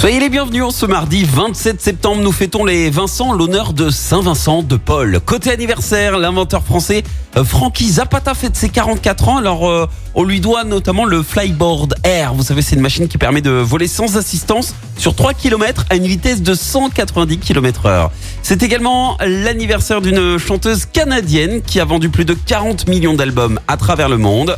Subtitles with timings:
[0.00, 2.22] Soyez les bienvenus en ce mardi 27 septembre.
[2.22, 5.20] Nous fêtons les Vincent, l'honneur de Saint-Vincent de Paul.
[5.20, 7.02] Côté anniversaire, l'inventeur français
[7.36, 9.36] euh, Frankie Zapata fête ses 44 ans.
[9.36, 12.32] Alors, euh, on lui doit notamment le Flyboard Air.
[12.32, 15.96] Vous savez, c'est une machine qui permet de voler sans assistance sur 3 km à
[15.96, 18.10] une vitesse de 190 km heure.
[18.42, 23.76] C'est également l'anniversaire d'une chanteuse canadienne qui a vendu plus de 40 millions d'albums à
[23.76, 24.56] travers le monde.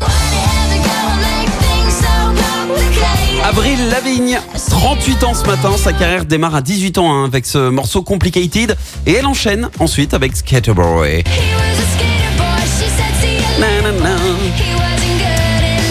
[3.53, 7.69] Avril Lavigne, 38 ans ce matin, sa carrière démarre à 18 ans hein, avec ce
[7.69, 11.23] morceau Complicated et elle enchaîne ensuite avec Skaterboy.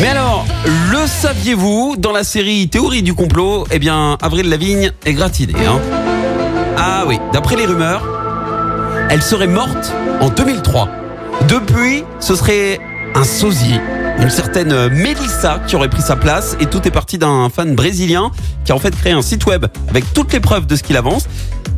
[0.02, 0.48] Mais alors,
[0.92, 3.68] le saviez-vous dans la série Théorie du complot?
[3.70, 5.54] Eh bien, Avril Lavigne est gratinée.
[5.68, 5.80] Hein
[6.78, 8.04] ah oui, d'après les rumeurs,
[9.12, 10.90] elle serait morte en 2003.
[11.48, 12.80] Depuis, ce serait
[13.14, 13.80] un sosie,
[14.20, 18.32] une certaine Melissa qui aurait pris sa place et tout est parti d'un fan brésilien
[18.66, 20.98] qui a en fait créé un site web avec toutes les preuves de ce qu'il
[20.98, 21.28] avance.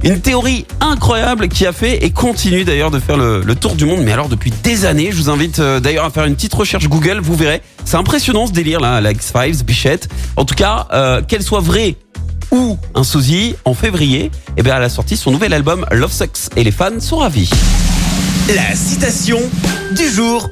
[0.03, 3.85] Une théorie incroyable qui a fait et continue d'ailleurs de faire le, le tour du
[3.85, 5.11] monde, mais alors depuis des années.
[5.11, 7.61] Je vous invite euh, d'ailleurs à faire une petite recherche Google, vous verrez.
[7.85, 10.09] C'est impressionnant ce délire là, la X-Files, Bichette.
[10.35, 11.95] En tout cas, euh, qu'elle soit vraie
[12.51, 16.49] ou un sosie, en février, eh bien, elle a sorti son nouvel album Love Sucks
[16.55, 17.49] et les fans sont ravis.
[18.53, 19.39] La citation
[19.95, 20.49] du jour.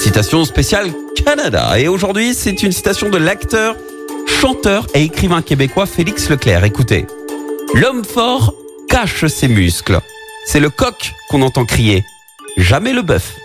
[0.00, 0.92] Citation spéciale
[1.24, 1.78] Canada.
[1.78, 3.76] Et aujourd'hui, c'est une citation de l'acteur,
[4.26, 6.64] chanteur et écrivain québécois Félix Leclerc.
[6.64, 7.06] Écoutez.
[7.74, 8.54] L'homme fort
[8.88, 10.00] cache ses muscles.
[10.46, 12.04] C'est le coq qu'on entend crier,
[12.56, 13.36] jamais le bœuf.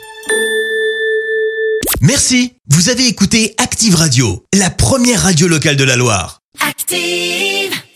[2.01, 2.53] Merci.
[2.69, 6.41] Vous avez écouté Active Radio, la première radio locale de la Loire.
[6.67, 7.86] Active.